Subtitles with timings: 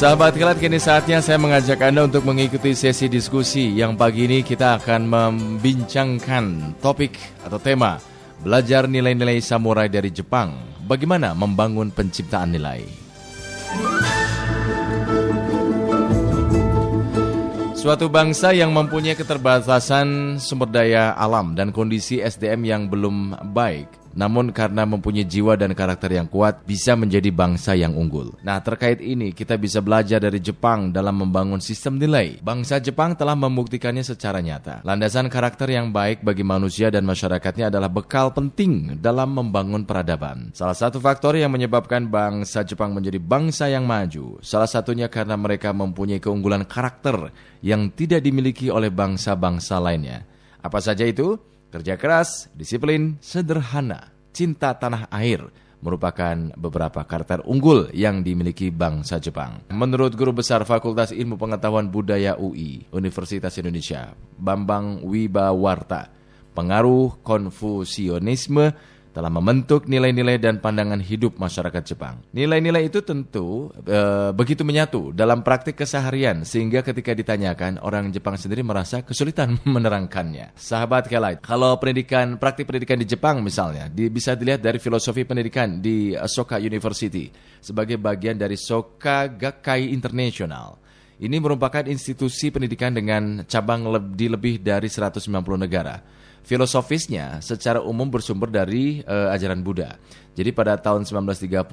[0.00, 3.68] Sahabat kilat kini saatnya saya mengajak Anda untuk mengikuti sesi diskusi.
[3.76, 8.00] Yang pagi ini kita akan membincangkan topik atau tema
[8.40, 10.56] Belajar nilai-nilai samurai dari Jepang.
[10.88, 12.80] Bagaimana membangun penciptaan nilai?
[17.76, 24.50] Suatu bangsa yang mempunyai keterbatasan sumber daya alam dan kondisi SDM yang belum baik namun
[24.50, 28.34] karena mempunyai jiwa dan karakter yang kuat bisa menjadi bangsa yang unggul.
[28.42, 32.42] Nah, terkait ini kita bisa belajar dari Jepang dalam membangun sistem nilai.
[32.42, 34.82] Bangsa Jepang telah membuktikannya secara nyata.
[34.82, 40.50] Landasan karakter yang baik bagi manusia dan masyarakatnya adalah bekal penting dalam membangun peradaban.
[40.54, 45.70] Salah satu faktor yang menyebabkan bangsa Jepang menjadi bangsa yang maju, salah satunya karena mereka
[45.70, 47.30] mempunyai keunggulan karakter
[47.60, 50.24] yang tidak dimiliki oleh bangsa-bangsa lainnya.
[50.60, 51.49] Apa saja itu?
[51.70, 55.46] Kerja keras, disiplin, sederhana, cinta tanah air
[55.80, 59.64] merupakan beberapa karakter unggul yang dimiliki bangsa Jepang.
[59.72, 66.12] Menurut Guru Besar Fakultas Ilmu Pengetahuan Budaya UI, Universitas Indonesia, Bambang Wibawarta,
[66.52, 68.76] pengaruh Konfusionisme
[69.10, 72.22] telah membentuk nilai-nilai dan pandangan hidup masyarakat Jepang.
[72.30, 78.62] Nilai-nilai itu tentu e, begitu menyatu dalam praktik keseharian sehingga ketika ditanyakan orang Jepang sendiri
[78.62, 80.54] merasa kesulitan menerangkannya.
[80.54, 85.82] Sahabat Kelight, kalau pendidikan praktik pendidikan di Jepang misalnya di, bisa dilihat dari filosofi pendidikan
[85.82, 87.26] di Soka University
[87.58, 90.78] sebagai bagian dari Soka Gakkai International.
[91.20, 93.84] Ini merupakan institusi pendidikan dengan cabang
[94.16, 95.28] di lebih dari 190
[95.60, 96.00] negara
[96.44, 99.96] filosofisnya secara umum bersumber dari uh, ajaran Buddha.
[100.34, 101.66] Jadi pada tahun 1930,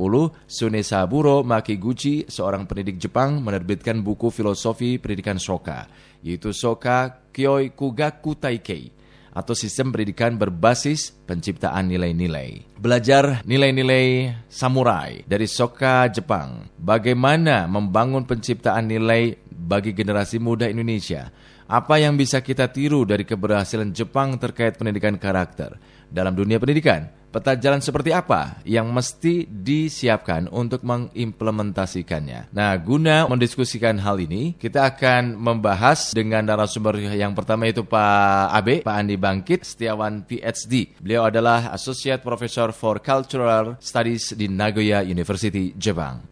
[0.50, 5.88] Sune Saburo Makiguchi, seorang pendidik Jepang, menerbitkan buku filosofi pendidikan Soka,
[6.26, 8.98] yaitu Soka Kyoi Kugaku Taikei
[9.38, 12.66] atau sistem pendidikan berbasis penciptaan nilai-nilai.
[12.82, 16.74] Belajar nilai-nilai samurai dari Soka Jepang.
[16.82, 21.30] Bagaimana membangun penciptaan nilai bagi generasi muda Indonesia
[21.68, 25.76] apa yang bisa kita tiru dari keberhasilan Jepang terkait pendidikan karakter?
[26.08, 32.56] Dalam dunia pendidikan, peta jalan seperti apa yang mesti disiapkan untuk mengimplementasikannya?
[32.56, 38.88] Nah, guna mendiskusikan hal ini, kita akan membahas dengan narasumber yang pertama itu Pak Abe,
[38.88, 40.96] Pak Andi Bangkit, Setiawan PhD.
[41.04, 46.24] Beliau adalah Associate Professor for Cultural Studies di Nagoya University, Jepang.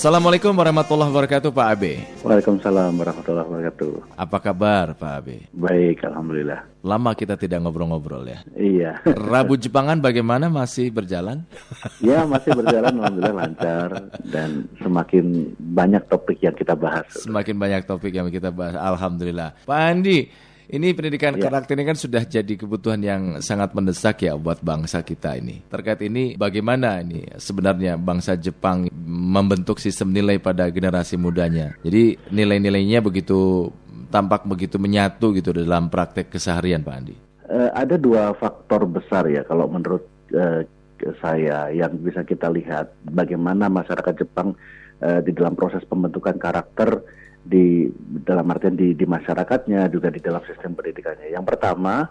[0.00, 2.00] Assalamualaikum warahmatullahi wabarakatuh Pak Abe.
[2.24, 4.16] Waalaikumsalam warahmatullahi wabarakatuh.
[4.16, 5.44] Apa kabar Pak Abe?
[5.52, 6.64] Baik, Alhamdulillah.
[6.80, 8.40] Lama kita tidak ngobrol-ngobrol ya?
[8.56, 8.96] Iya.
[9.04, 10.48] Rabu Jepangan bagaimana?
[10.48, 11.44] Masih berjalan?
[12.00, 14.08] ya, masih berjalan Alhamdulillah lancar.
[14.24, 17.04] Dan semakin banyak topik yang kita bahas.
[17.20, 19.52] Semakin banyak topik yang kita bahas, Alhamdulillah.
[19.68, 20.32] Pak Andi,
[20.70, 21.50] ini pendidikan ya.
[21.50, 25.66] karakter ini kan sudah jadi kebutuhan yang sangat mendesak ya buat bangsa kita ini.
[25.66, 31.74] Terkait ini bagaimana ini sebenarnya bangsa Jepang membentuk sistem nilai pada generasi mudanya.
[31.82, 33.66] Jadi nilai-nilainya begitu
[34.14, 37.16] tampak begitu menyatu gitu dalam praktek keseharian Pak Andi.
[37.50, 40.06] Uh, ada dua faktor besar ya kalau menurut
[40.38, 40.62] uh,
[41.18, 44.54] saya yang bisa kita lihat bagaimana masyarakat Jepang
[45.02, 47.02] uh, di dalam proses pembentukan karakter
[47.44, 47.88] di
[48.24, 51.32] dalam artian di, di masyarakatnya juga di dalam sistem pendidikannya.
[51.32, 52.08] Yang pertama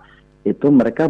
[0.47, 1.05] itu mereka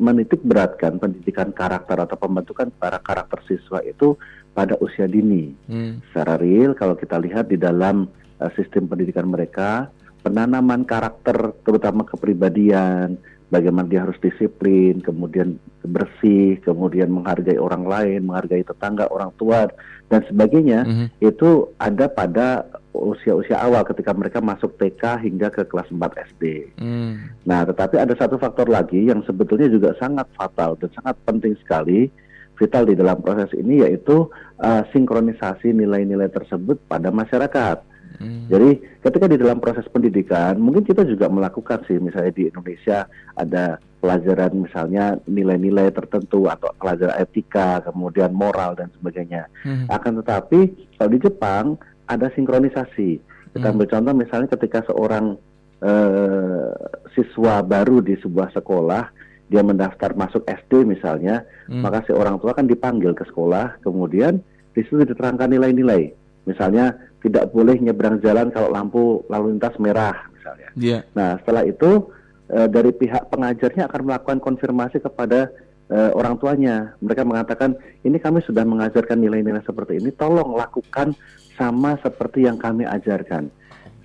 [0.00, 4.16] menitik beratkan pendidikan karakter atau pembentukan para karakter siswa itu
[4.56, 5.52] pada usia dini.
[5.68, 6.00] Hmm.
[6.10, 8.08] Secara real kalau kita lihat di dalam
[8.40, 9.92] uh, sistem pendidikan mereka
[10.24, 18.64] penanaman karakter terutama kepribadian, bagaimana dia harus disiplin, kemudian bersih, kemudian menghargai orang lain, menghargai
[18.64, 19.68] tetangga, orang tua
[20.08, 21.08] dan sebagainya, mm -hmm.
[21.20, 22.64] itu ada pada
[22.96, 26.00] usia-usia awal ketika mereka masuk TK hingga ke kelas 4
[26.34, 26.72] SD.
[26.80, 27.30] Mm.
[27.46, 32.10] Nah, tetapi ada satu faktor lagi yang sebetulnya juga sangat fatal dan sangat penting sekali
[32.58, 34.26] vital di dalam proses ini yaitu
[34.58, 37.78] uh, sinkronisasi nilai-nilai tersebut pada masyarakat.
[38.18, 38.50] Hmm.
[38.50, 43.06] Jadi ketika di dalam proses pendidikan, mungkin kita juga melakukan sih, misalnya di Indonesia
[43.38, 49.50] ada pelajaran misalnya nilai-nilai tertentu atau pelajaran etika, kemudian moral dan sebagainya.
[49.66, 49.90] Hmm.
[49.90, 51.64] Akan tetapi kalau di Jepang
[52.06, 53.18] ada sinkronisasi.
[53.52, 53.74] Kita hmm.
[53.74, 55.34] ambil contoh misalnya ketika seorang
[55.82, 56.70] uh,
[57.12, 59.04] siswa baru di sebuah sekolah
[59.48, 61.80] dia mendaftar masuk SD misalnya, hmm.
[61.80, 64.44] maka si orang tua kan dipanggil ke sekolah, kemudian
[64.76, 66.12] di situ diterangkan nilai-nilai.
[66.44, 66.94] Misalnya
[67.24, 70.68] tidak boleh nyebrang jalan kalau lampu lalu lintas merah misalnya.
[70.78, 71.02] Yeah.
[71.16, 72.12] Nah setelah itu
[72.48, 75.52] e, dari pihak pengajarnya akan melakukan konfirmasi kepada
[75.88, 76.96] e, orang tuanya.
[77.00, 81.12] Mereka mengatakan ini kami sudah mengajarkan nilai-nilai seperti ini, tolong lakukan
[81.54, 83.52] sama seperti yang kami ajarkan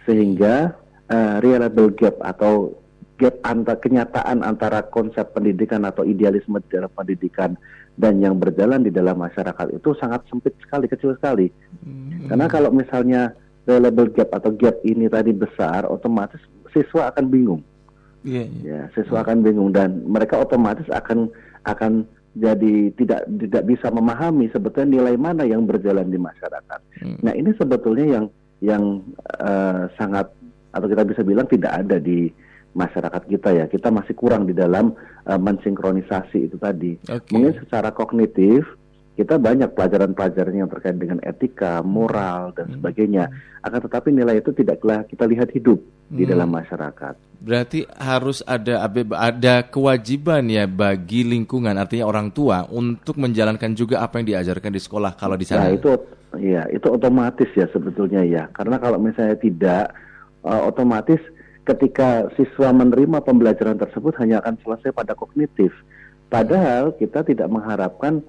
[0.04, 0.75] sehingga
[1.07, 2.75] e, reliable gap atau
[3.22, 7.56] gap antara kenyataan antara konsep pendidikan atau idealisme di dalam pendidikan
[7.94, 11.54] dan yang berjalan di dalam masyarakat itu sangat sempit sekali, kecil sekali.
[11.86, 12.25] Hmm.
[12.25, 16.42] Karena kalau misalnya available gap atau gap ini tadi besar, otomatis
[16.74, 17.62] siswa akan bingung.
[18.24, 18.88] Yeah, yeah.
[18.88, 21.28] Ya, siswa akan bingung dan mereka otomatis akan
[21.68, 26.80] akan jadi tidak tidak bisa memahami sebetulnya nilai mana yang berjalan di masyarakat.
[27.04, 27.18] Hmm.
[27.22, 28.25] Nah ini sebetulnya yang
[28.64, 28.84] yang
[29.38, 30.34] uh, sangat
[30.74, 32.34] atau kita bisa bilang tidak ada di
[32.74, 33.66] masyarakat kita ya.
[33.70, 34.98] Kita masih kurang di dalam
[35.30, 36.98] uh, mensinkronisasi itu tadi.
[37.06, 37.30] Okay.
[37.38, 38.66] Mungkin secara kognitif
[39.13, 42.74] kita banyak pelajaran-pelajaran yang terkait dengan etika, moral dan hmm.
[42.81, 43.30] sebagainya.
[43.62, 46.18] Akan tetapi nilai itu tidaklah kita lihat hidup hmm.
[46.18, 47.13] di dalam masyarakat.
[47.44, 54.18] Berarti harus ada ada kewajiban ya bagi lingkungan artinya orang tua untuk menjalankan juga apa
[54.18, 55.69] yang diajarkan di sekolah kalau di sana.
[55.69, 55.92] Nah, itu
[56.42, 58.50] ya itu otomatis ya sebetulnya ya.
[58.50, 59.94] Karena kalau misalnya tidak
[60.42, 61.21] uh, otomatis
[61.69, 65.71] ketika siswa menerima pembelajaran tersebut hanya akan selesai pada kognitif.
[66.33, 68.25] Padahal kita tidak mengharapkan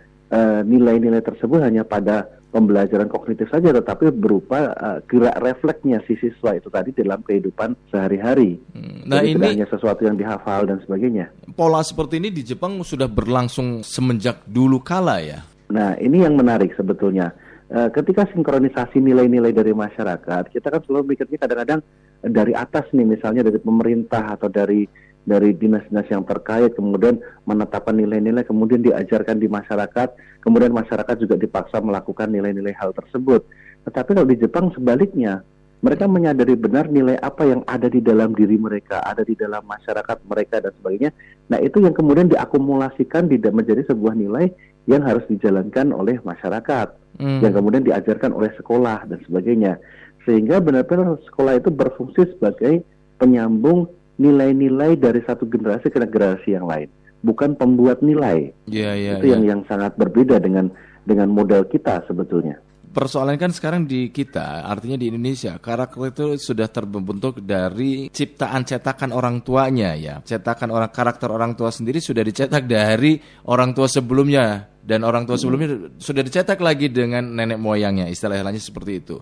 [0.64, 6.54] nilai-nilai uh, tersebut hanya pada pembelajaran kognitif saja, tetapi berupa uh, gerak refleksnya si siswa
[6.54, 8.62] itu tadi dalam kehidupan sehari-hari.
[8.70, 9.10] Hmm.
[9.10, 11.34] Nah Jadi ini tidak hanya sesuatu yang dihafal dan sebagainya.
[11.58, 15.42] Pola seperti ini di Jepang sudah berlangsung semenjak dulu kala ya.
[15.74, 17.34] Nah ini yang menarik sebetulnya.
[17.74, 21.80] Uh, ketika sinkronisasi nilai-nilai dari masyarakat, kita kan selalu mikirnya kadang-kadang
[22.22, 24.86] dari atas nih, misalnya dari pemerintah atau dari
[25.24, 30.08] dari dinas-dinas yang terkait, kemudian menetapkan nilai-nilai, kemudian diajarkan di masyarakat,
[30.44, 33.44] kemudian masyarakat juga dipaksa melakukan nilai-nilai hal tersebut.
[33.88, 35.40] Tetapi kalau di Jepang sebaliknya,
[35.84, 40.16] mereka menyadari benar nilai apa yang ada di dalam diri mereka, ada di dalam masyarakat
[40.24, 41.12] mereka dan sebagainya.
[41.52, 44.48] Nah itu yang kemudian diakumulasikan tidak menjadi sebuah nilai
[44.88, 46.88] yang harus dijalankan oleh masyarakat,
[47.20, 47.40] hmm.
[47.44, 49.76] yang kemudian diajarkan oleh sekolah dan sebagainya.
[50.24, 52.80] Sehingga benar-benar sekolah itu berfungsi sebagai
[53.20, 53.84] penyambung
[54.18, 56.88] nilai-nilai dari satu generasi ke generasi yang lain,
[57.24, 58.54] bukan pembuat nilai.
[58.70, 59.34] Yeah, yeah, itu yeah.
[59.38, 60.70] yang yang sangat berbeda dengan
[61.04, 62.60] dengan model kita sebetulnya.
[62.94, 69.10] Persoalan kan sekarang di kita, artinya di Indonesia, karakter itu sudah terbentuk dari ciptaan cetakan
[69.10, 70.22] orang tuanya ya.
[70.22, 73.18] Cetakan orang karakter orang tua sendiri sudah dicetak dari
[73.50, 75.98] orang tua sebelumnya dan orang tua sebelumnya hmm.
[75.98, 79.18] sudah dicetak lagi dengan nenek moyangnya, istilahnya seperti itu.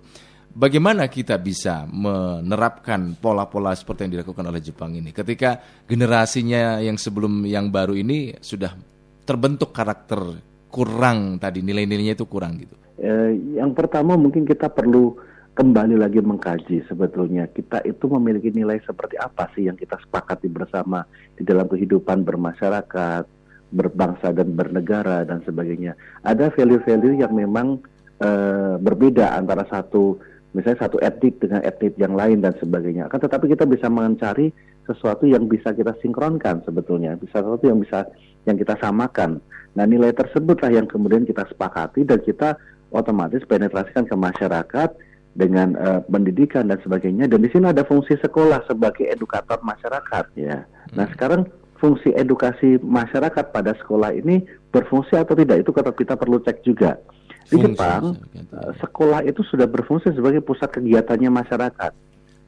[0.53, 5.57] Bagaimana kita bisa menerapkan pola-pola seperti yang dilakukan oleh Jepang ini ketika
[5.89, 8.77] generasinya yang sebelum yang baru ini sudah
[9.25, 10.21] terbentuk karakter
[10.69, 12.77] kurang tadi nilai-nilainya itu kurang gitu.
[13.01, 15.17] Eh, yang pertama mungkin kita perlu
[15.57, 21.05] kembali lagi mengkaji sebetulnya kita itu memiliki nilai seperti apa sih yang kita sepakati bersama
[21.33, 23.25] di dalam kehidupan bermasyarakat,
[23.73, 25.97] berbangsa dan bernegara dan sebagainya.
[26.25, 27.81] Ada value-value yang memang
[28.21, 30.21] eh, berbeda antara satu
[30.53, 33.09] misalnya satu etnik dengan etnik yang lain dan sebagainya.
[33.09, 34.53] Akan tetapi kita bisa mencari
[34.85, 38.09] sesuatu yang bisa kita sinkronkan sebetulnya, bisa sesuatu yang bisa
[38.45, 39.41] yang kita samakan.
[39.73, 42.61] Nah nilai tersebutlah yang kemudian kita sepakati dan kita
[42.93, 44.91] otomatis penetrasikan ke masyarakat
[45.33, 47.25] dengan uh, pendidikan dan sebagainya.
[47.25, 50.69] Dan di sini ada fungsi sekolah sebagai edukator masyarakat ya.
[50.93, 51.13] Nah hmm.
[51.17, 51.43] sekarang
[51.81, 57.01] fungsi edukasi masyarakat pada sekolah ini berfungsi atau tidak itu kita perlu cek juga.
[57.49, 61.93] Di Jepang, eh, sekolah itu sudah berfungsi sebagai pusat kegiatannya masyarakat.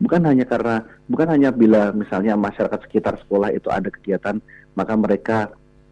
[0.03, 4.43] Bukan hanya karena, bukan hanya bila misalnya masyarakat sekitar sekolah itu ada kegiatan,
[4.75, 5.39] maka mereka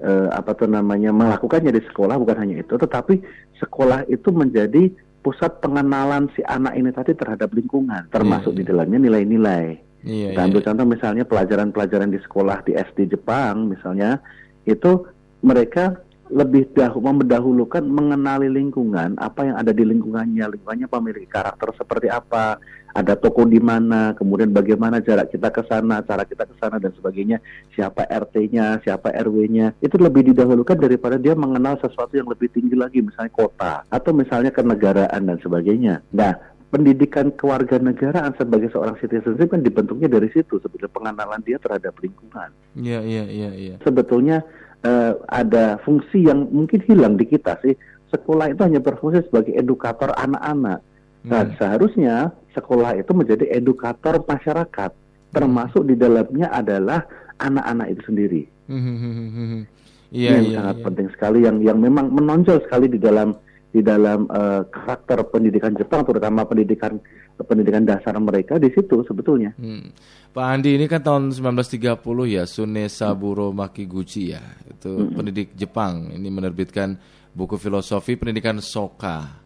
[0.03, 2.19] eh, apa tuh namanya melakukannya di sekolah.
[2.19, 3.23] Bukan hanya itu, tetapi
[3.63, 4.91] sekolah itu menjadi
[5.23, 9.67] pusat pengenalan si anak ini tadi terhadap lingkungan, termasuk yeah, di dalamnya nilai-nilai.
[10.03, 10.67] Yeah, Kita ambil yeah.
[10.67, 14.19] contoh misalnya pelajaran-pelajaran di sekolah di SD Jepang misalnya,
[14.67, 15.07] itu
[15.47, 22.09] mereka lebih dahulu mendahulukan mengenali lingkungan, apa yang ada di lingkungannya, lingkungannya memiliki karakter seperti
[22.09, 22.57] apa,
[22.97, 26.93] ada toko di mana, kemudian bagaimana jarak kita ke sana, cara kita ke sana dan
[26.97, 27.41] sebagainya,
[27.77, 33.05] siapa RT-nya, siapa RW-nya, itu lebih didahulukan daripada dia mengenal sesuatu yang lebih tinggi lagi,
[33.05, 36.01] misalnya kota atau misalnya kenegaraan dan sebagainya.
[36.17, 36.33] Nah,
[36.73, 42.49] pendidikan kewarganegaraan sebagai seorang citizenship kan dibentuknya dari situ sebagai pengenalan dia terhadap lingkungan.
[42.73, 43.51] Iya iya iya.
[43.53, 43.77] Ya.
[43.85, 44.41] Sebetulnya
[44.87, 47.75] uh, ada fungsi yang mungkin hilang di kita sih.
[48.13, 50.85] Sekolah itu hanya berfungsi sebagai edukator anak-anak.
[51.23, 51.55] Nah, hmm.
[51.57, 54.91] seharusnya sekolah itu menjadi edukator masyarakat,
[55.33, 57.07] termasuk di dalamnya adalah
[57.41, 58.43] anak-anak itu sendiri.
[58.69, 58.83] Hmm.
[58.83, 59.63] hmm, hmm, hmm
[60.13, 60.85] Ini yang iya, sangat iya.
[60.85, 63.33] penting sekali, yang yang memang menonjol sekali di dalam
[63.73, 67.01] di dalam uh, karakter pendidikan Jepang, terutama pendidikan
[67.41, 69.57] pendidikan dasar mereka di situ sebetulnya.
[69.57, 69.91] Hmm.
[70.33, 71.97] Pak Andi ini kan tahun 1930
[72.29, 75.17] ya Sune Saburo Makiguchi ya itu hmm.
[75.17, 77.01] pendidik Jepang ini menerbitkan
[77.33, 79.41] buku filosofi pendidikan Soka.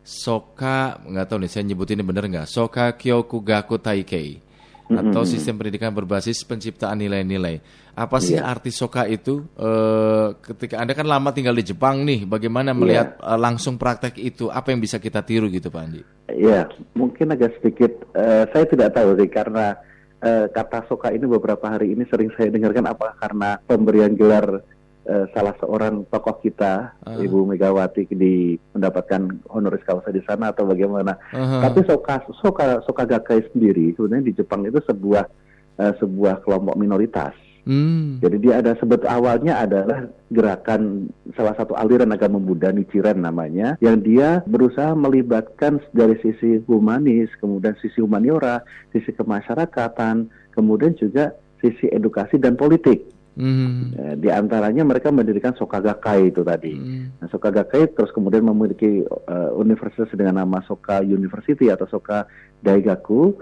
[0.00, 2.48] Soka nggak tahu nih saya nyebutin ini benar nggak?
[2.48, 4.49] Soka Kyokugaku Taikei.
[4.90, 7.62] Atau sistem pendidikan berbasis penciptaan nilai-nilai.
[7.94, 8.50] Apa sih yeah.
[8.50, 9.46] arti soka itu?
[9.54, 13.34] Uh, ketika anda kan lama tinggal di Jepang nih, bagaimana melihat yeah.
[13.34, 14.50] uh, langsung praktek itu?
[14.50, 16.02] Apa yang bisa kita tiru gitu, Pak Andi?
[16.30, 16.64] Iya, yeah,
[16.96, 17.92] mungkin agak sedikit.
[18.14, 19.78] Uh, saya tidak tahu sih karena
[20.24, 24.64] uh, kata soka ini beberapa hari ini sering saya dengarkan apa karena pemberian gelar
[25.10, 27.18] uh, salah seorang tokoh kita, uh.
[27.18, 31.18] Ibu Megawati, di mendapatkan honoris causa di sana atau bagaimana.
[31.34, 31.60] Uh-huh.
[31.66, 35.26] Tapi Soka Soka Soka Gakkai sendiri sebenarnya di Jepang itu sebuah
[35.82, 37.34] uh, sebuah kelompok minoritas.
[37.68, 38.16] Hmm.
[38.24, 44.00] Jadi dia ada sebut awalnya adalah gerakan salah satu aliran agama Buddha Nichiren namanya yang
[44.00, 48.64] dia berusaha melibatkan dari sisi humanis, kemudian sisi humaniora,
[48.96, 53.04] sisi kemasyarakatan, kemudian juga sisi edukasi dan politik.
[53.40, 53.96] Hmm.
[53.96, 56.76] Ya, di antaranya mereka mendirikan Sokagakai itu tadi.
[56.76, 57.16] Hmm.
[57.16, 62.28] Nah, Sokagakai terus kemudian memiliki uh, universitas dengan nama Soka University atau Soka
[62.60, 63.40] Daigaku.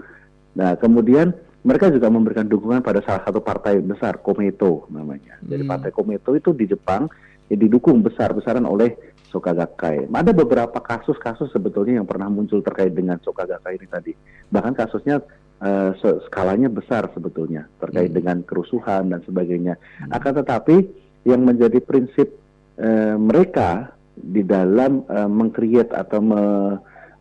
[0.55, 1.35] Nah, kemudian
[1.67, 5.35] mereka juga memberikan dukungan pada salah satu partai besar, Komeito namanya.
[5.43, 5.71] Jadi hmm.
[5.75, 7.11] partai Komeito itu di Jepang
[7.51, 8.95] ya, didukung besar-besaran oleh
[9.29, 10.07] Sokagakai.
[10.09, 14.11] Ada beberapa kasus-kasus sebetulnya yang pernah muncul terkait dengan Sokagakai ini tadi.
[14.47, 15.19] Bahkan kasusnya
[15.59, 15.91] uh,
[16.27, 18.17] skalanya besar sebetulnya terkait hmm.
[18.17, 19.75] dengan kerusuhan dan sebagainya.
[19.75, 20.15] Hmm.
[20.15, 20.75] Akan tetapi
[21.27, 22.35] yang menjadi prinsip
[22.79, 26.43] uh, mereka di dalam uh, mengcreate atau me,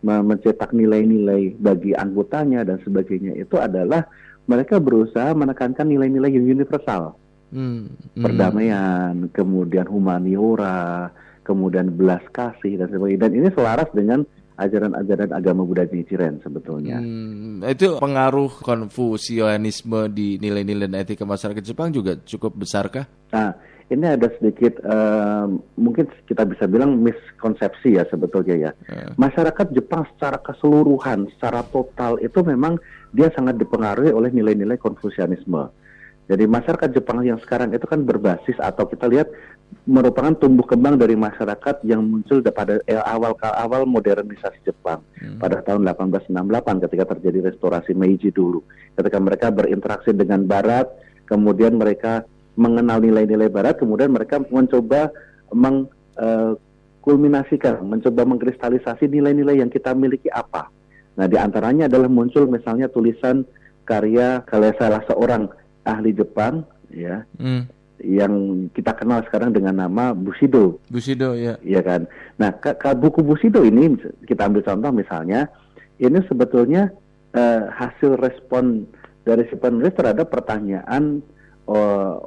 [0.02, 4.06] me, mencetak nilai-nilai bagi anggotanya dan sebagainya itu adalah
[4.48, 7.14] mereka berusaha menekankan nilai-nilai yang universal.
[7.48, 7.92] Hmm.
[8.16, 8.22] Hmm.
[8.24, 11.12] Perdamaian, kemudian humaniora,
[11.44, 13.28] kemudian belas kasih dan sebagainya.
[13.28, 14.24] Dan ini selaras dengan
[14.58, 16.98] ajaran-ajaran agama Buddha Nichiren sebetulnya.
[16.98, 23.06] Hmm, itu pengaruh Konfusianisme di nilai-nilai etika masyarakat Jepang juga cukup besarkah?
[23.30, 23.54] Nah,
[23.88, 25.48] ini ada sedikit uh,
[25.78, 28.70] mungkin kita bisa bilang miskonsepsi ya sebetulnya ya.
[28.90, 29.14] Yeah.
[29.16, 32.76] Masyarakat Jepang secara keseluruhan, secara total itu memang
[33.14, 35.70] dia sangat dipengaruhi oleh nilai-nilai Konfusianisme.
[36.28, 39.32] Jadi masyarakat Jepang yang sekarang itu kan berbasis atau kita lihat
[39.88, 42.76] merupakan tumbuh kembang dari masyarakat yang muncul pada
[43.08, 45.40] awal awal modernisasi Jepang hmm.
[45.40, 48.60] pada tahun 1868 ketika terjadi restorasi Meiji dulu.
[49.00, 50.92] Ketika mereka berinteraksi dengan Barat,
[51.24, 52.28] kemudian mereka
[52.60, 55.08] mengenal nilai-nilai Barat, kemudian mereka mencoba
[55.48, 60.68] mengkulminasikan, uh, mencoba mengkristalisasi nilai-nilai yang kita miliki apa.
[61.16, 63.48] Nah, di antaranya adalah muncul misalnya tulisan
[63.88, 65.48] karya karya salah seorang
[65.88, 67.77] ahli Jepang ya hmm.
[68.02, 70.78] Yang kita kenal sekarang dengan nama Bushido.
[70.90, 71.58] Bushido ya.
[71.62, 72.00] Iya kan.
[72.38, 75.50] Nah ke, ke buku Bushido ini kita ambil contoh misalnya
[75.98, 76.94] ini sebetulnya
[77.34, 78.86] uh, hasil respon
[79.26, 81.20] dari si penulis terhadap pertanyaan
[81.66, 82.22] uh,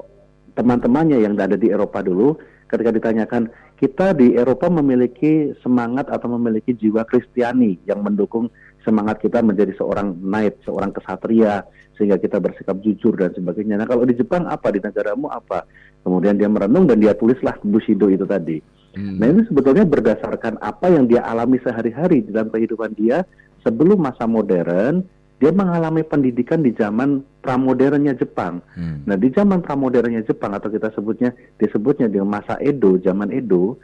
[0.54, 2.36] teman-temannya yang ada di Eropa dulu
[2.68, 3.52] ketika ditanyakan
[3.82, 8.48] kita di Eropa memiliki semangat atau memiliki jiwa Kristiani yang mendukung
[8.82, 11.66] semangat kita menjadi seorang knight, seorang kesatria,
[11.98, 13.78] sehingga kita bersikap jujur dan sebagainya.
[13.78, 15.70] Nah kalau di Jepang apa, di negaramu apa?
[16.02, 18.58] Kemudian dia merenung dan dia tulislah Bushido itu tadi.
[18.98, 19.22] Hmm.
[19.22, 23.24] Nah ini sebetulnya berdasarkan apa yang dia alami sehari-hari dalam kehidupan dia
[23.62, 25.06] sebelum masa modern,
[25.38, 28.66] dia mengalami pendidikan di zaman pramodernnya Jepang.
[28.74, 29.06] Hmm.
[29.06, 33.78] Nah di zaman pramodernnya Jepang atau kita sebutnya disebutnya di masa Edo, zaman Edo,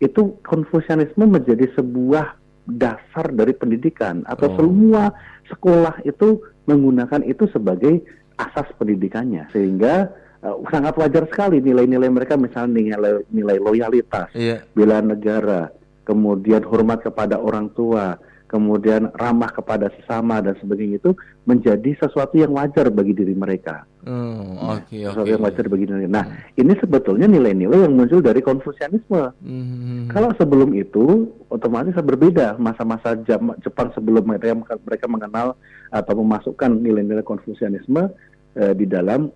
[0.00, 2.38] itu Konfusianisme menjadi sebuah
[2.68, 4.56] dasar dari pendidikan atau oh.
[4.60, 5.10] semua
[5.48, 8.04] sekolah itu menggunakan itu sebagai
[8.36, 10.12] asas pendidikannya sehingga
[10.44, 14.60] uh, sangat wajar sekali nilai-nilai mereka misalnya nilai, nilai loyalitas, yeah.
[14.76, 15.72] bela negara,
[16.04, 21.12] kemudian hormat kepada orang tua, kemudian ramah kepada sesama dan sebagainya itu
[21.44, 23.84] menjadi sesuatu yang wajar bagi diri mereka.
[24.08, 25.36] Hmm, okay, sesuatu okay.
[25.36, 26.08] yang wajar bagi diri.
[26.08, 26.60] Nah, hmm.
[26.64, 29.22] ini sebetulnya nilai-nilai yang muncul dari Konfusianisme.
[29.44, 30.08] Hmm.
[30.08, 33.20] Kalau sebelum itu otomatis berbeda masa-masa
[33.60, 35.60] Jepang sebelum mereka mereka mengenal
[35.92, 38.08] atau memasukkan nilai-nilai Konfusianisme
[38.56, 39.28] uh, di dalam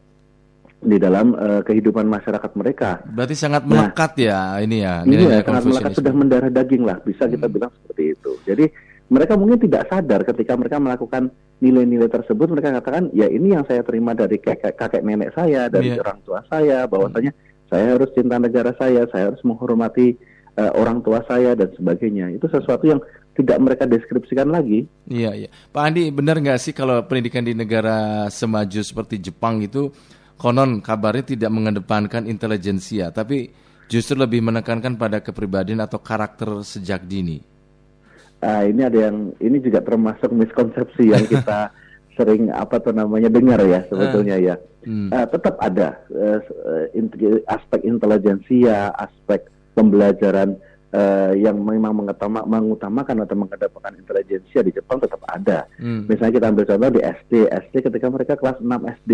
[0.83, 3.05] di dalam uh, kehidupan masyarakat mereka.
[3.07, 4.95] Berarti sangat melekat nah, ya ini ya.
[5.07, 7.55] Iya, sangat melekat sudah mendarah daging lah, bisa kita hmm.
[7.55, 8.33] bilang seperti itu.
[8.43, 8.65] Jadi
[9.13, 11.29] mereka mungkin tidak sadar ketika mereka melakukan
[11.61, 15.93] nilai-nilai tersebut mereka katakan ya ini yang saya terima dari kakek, kakek nenek saya dari
[15.93, 16.01] yeah.
[16.01, 17.69] orang tua saya bahwasanya hmm.
[17.69, 20.17] saya harus cinta negara saya saya harus menghormati
[20.57, 23.01] uh, orang tua saya dan sebagainya itu sesuatu yang
[23.33, 24.85] tidak mereka deskripsikan lagi.
[25.09, 29.93] Iya iya Pak Andi benar nggak sih kalau pendidikan di negara semaju seperti Jepang itu
[30.41, 33.53] konon kabarnya tidak mengedepankan intelijensia tapi
[33.93, 37.52] justru lebih menekankan pada kepribadian atau karakter sejak dini.
[38.43, 41.71] Uh, ini ada yang ini juga termasuk miskonsepsi yang kita
[42.19, 44.55] sering apa tuh namanya dengar ya sebetulnya uh, ya.
[44.83, 45.09] Hmm.
[45.15, 46.43] Uh, tetap ada uh,
[47.49, 49.47] aspek intelijensia, aspek
[49.79, 50.59] pembelajaran
[50.93, 55.65] uh, yang memang mengutama, mengutamakan atau mengedepankan intelijensia di Jepang tetap ada.
[55.81, 56.05] Hmm.
[56.07, 58.69] Misalnya kita ambil contoh di SD, SD ketika mereka kelas 6
[59.03, 59.13] SD,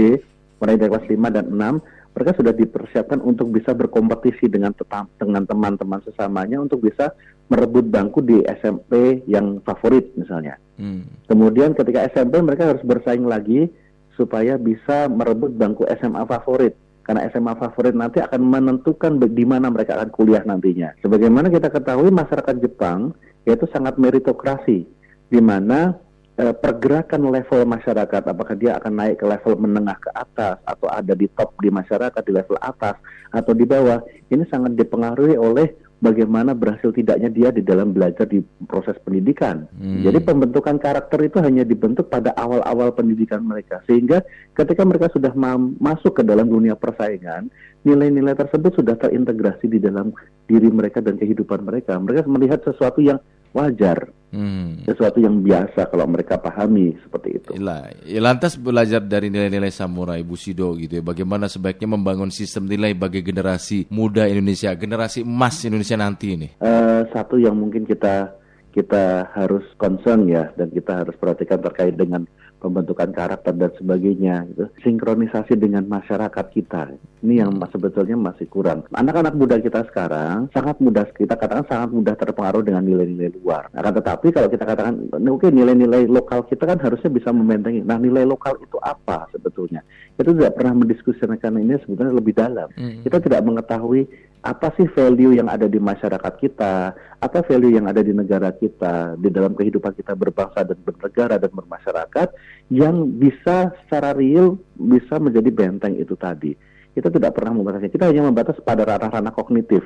[0.58, 5.46] mulai dari kelas 5 dan 6, mereka sudah dipersiapkan untuk bisa berkompetisi dengan tetap, dengan
[5.46, 7.14] teman-teman sesamanya untuk bisa
[7.48, 10.58] merebut bangku di SMP yang favorit misalnya.
[10.76, 11.06] Hmm.
[11.30, 13.70] Kemudian ketika SMP mereka harus bersaing lagi
[14.18, 16.74] supaya bisa merebut bangku SMA favorit
[17.08, 20.92] karena SMA favorit nanti akan menentukan di mana mereka akan kuliah nantinya.
[21.00, 23.16] Sebagaimana kita ketahui masyarakat Jepang
[23.48, 24.84] yaitu sangat meritokrasi,
[25.32, 25.96] di mana
[26.38, 31.12] eh, pergerakan level masyarakat, apakah dia akan naik ke level menengah ke atas atau ada
[31.12, 32.96] di top di masyarakat di level atas
[33.34, 35.68] atau di bawah, ini sangat dipengaruhi oleh
[35.98, 38.38] bagaimana berhasil tidaknya dia di dalam belajar di
[38.70, 39.66] proses pendidikan.
[39.74, 40.06] Hmm.
[40.06, 43.82] Jadi pembentukan karakter itu hanya dibentuk pada awal-awal pendidikan mereka.
[43.90, 44.22] Sehingga
[44.54, 45.34] ketika mereka sudah
[45.82, 47.50] masuk ke dalam dunia persaingan,
[47.82, 50.14] nilai-nilai tersebut sudah terintegrasi di dalam
[50.46, 51.98] diri mereka dan kehidupan mereka.
[51.98, 53.18] Mereka melihat sesuatu yang
[53.52, 54.10] wajar.
[54.28, 54.84] Hmm.
[54.84, 57.50] Sesuatu yang biasa kalau mereka pahami seperti itu.
[57.56, 57.88] Ilah.
[58.04, 61.02] Ya, lantas belajar dari nilai-nilai samurai Bushido gitu ya.
[61.02, 66.48] Bagaimana sebaiknya membangun sistem nilai bagi generasi muda Indonesia, generasi emas Indonesia nanti ini?
[66.60, 68.36] Uh, satu yang mungkin kita
[68.76, 72.28] kita harus concern ya dan kita harus perhatikan terkait dengan
[72.58, 74.64] pembentukan karakter dan sebagainya gitu.
[74.82, 76.94] Sinkronisasi dengan masyarakat kita.
[77.22, 78.86] Ini yang sebetulnya masih kurang.
[78.94, 83.66] Anak-anak muda kita sekarang sangat mudah kita katakan sangat mudah terpengaruh dengan nilai-nilai luar.
[83.74, 87.82] Nah, tetapi kalau kita katakan oke okay, nilai-nilai lokal kita kan harusnya bisa membentengi.
[87.82, 89.82] Nah, nilai lokal itu apa sebetulnya?
[90.18, 92.70] Kita tidak pernah mendiskusikan ini sebetulnya lebih dalam.
[92.74, 93.02] Hmm.
[93.02, 94.06] Kita tidak mengetahui
[94.42, 99.18] apa sih value yang ada di masyarakat kita, apa value yang ada di negara kita,
[99.18, 102.28] di dalam kehidupan kita berbangsa dan bernegara dan bermasyarakat
[102.70, 106.54] yang bisa secara real bisa menjadi benteng itu tadi.
[106.94, 109.82] Kita tidak pernah membatasi, kita hanya membatas pada ranah-ranah kognitif.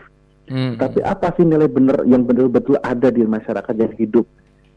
[0.49, 0.77] Hmm.
[0.77, 4.27] Tapi apa sih nilai benar yang betul-betul ada di masyarakat yang hidup,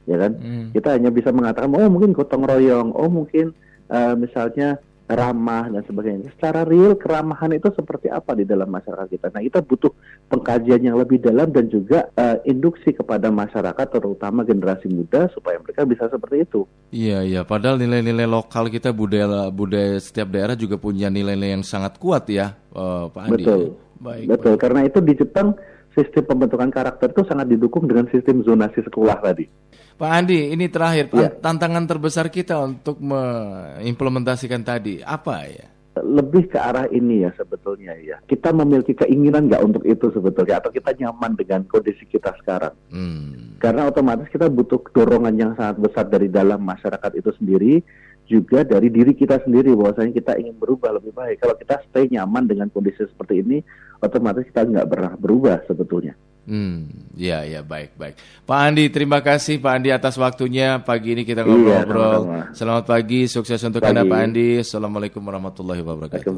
[0.08, 0.32] ya kan?
[0.39, 0.67] Hmm.
[0.72, 3.51] Kita hanya bisa mengatakan, oh mungkin gotong royong, oh mungkin
[3.91, 6.33] uh, misalnya ramah dan sebagainya.
[6.38, 9.29] Secara real keramahan itu seperti apa di dalam masyarakat kita?
[9.29, 9.94] Nah, kita butuh
[10.33, 15.85] pengkajian yang lebih dalam dan juga uh, induksi kepada masyarakat terutama generasi muda supaya mereka
[15.85, 16.65] bisa seperti itu.
[16.89, 17.41] Iya, iya.
[17.46, 22.57] Padahal nilai-nilai lokal kita budaya budaya setiap daerah juga punya nilai-nilai yang sangat kuat ya,
[22.74, 23.46] uh, Pak Andi.
[23.46, 23.84] Betul.
[24.00, 24.25] Baik.
[24.29, 24.55] Betul.
[24.55, 24.62] Baik.
[24.62, 25.55] Karena itu di Jepang
[25.96, 29.48] sistem pembentukan karakter itu sangat didukung dengan sistem zonasi sekolah tadi.
[29.96, 31.31] Pak Andi, ini terakhir ya.
[31.31, 35.68] tantangan terbesar kita untuk mengimplementasikan tadi apa ya?
[35.96, 38.20] Lebih ke arah ini ya sebetulnya ya.
[38.27, 42.75] Kita memiliki keinginan nggak untuk itu sebetulnya atau kita nyaman dengan kondisi kita sekarang.
[42.92, 43.55] Hmm.
[43.64, 47.79] Karena otomatis kita butuh dorongan yang sangat besar dari dalam masyarakat itu sendiri
[48.25, 51.42] juga dari diri kita sendiri bahwasanya kita ingin berubah lebih baik.
[51.42, 53.61] Kalau kita stay nyaman dengan kondisi seperti ini,
[54.01, 56.18] otomatis kita nggak pernah berubah sebetulnya.
[56.46, 58.22] Hmm, ya ya baik baik.
[58.46, 62.22] Pak Andi, terima kasih Pak Andi atas waktunya pagi ini kita iya, ngobrol-ngobrol.
[62.22, 63.98] Iya, Selamat pagi, sukses untuk pagi.
[63.98, 64.62] Anda Pak Andi.
[64.62, 66.38] Assalamualaikum warahmatullahi wabarakatuh.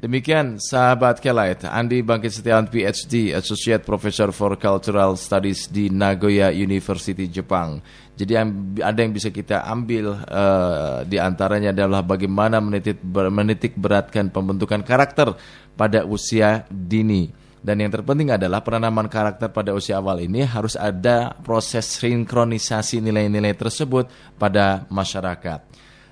[0.00, 7.28] Demikian sahabat Kelight, Andi Bangkit Setiawan PhD, Associate Professor for Cultural Studies di Nagoya University
[7.28, 7.84] Jepang.
[8.16, 8.32] Jadi
[8.80, 15.36] ada yang bisa kita ambil uh, di antaranya adalah bagaimana menitik, menitik beratkan pembentukan karakter
[15.76, 21.36] pada usia dini dan yang terpenting adalah penanaman karakter pada usia awal ini harus ada
[21.44, 24.08] proses sinkronisasi nilai-nilai tersebut
[24.40, 25.70] pada masyarakat.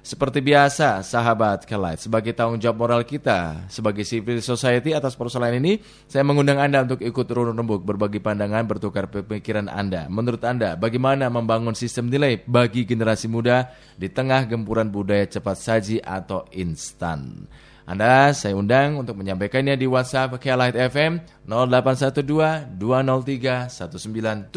[0.08, 5.84] Seperti biasa, sahabat Kelight, sebagai tanggung jawab moral kita sebagai civil society atas persoalan ini,
[6.08, 10.08] saya mengundang Anda untuk ikut turun rembuk, berbagi pandangan, bertukar pemikiran Anda.
[10.08, 13.68] Menurut Anda, bagaimana membangun sistem nilai bagi generasi muda
[14.00, 17.44] di tengah gempuran budaya cepat saji atau instan?
[17.88, 24.52] Anda saya undang untuk menyampaikannya di WhatsApp Kelight FM 0812 203 1972.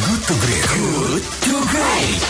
[0.00, 0.64] Good to great.
[0.64, 2.24] Good to great.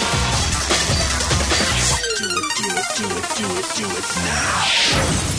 [2.19, 5.38] Do it, do it, do it, do it, do it now.